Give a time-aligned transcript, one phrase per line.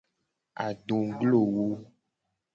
[0.65, 1.67] Adoglowo.